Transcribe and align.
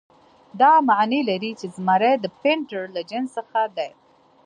دا 0.59 0.71
معنی 0.89 1.21
لري 1.29 1.51
چې 1.59 1.65
زمری 1.75 2.13
د 2.19 2.25
پینتر 2.41 2.83
له 2.95 3.01
جنس 3.09 3.29
څخه 3.37 3.61
دی. 3.77 3.89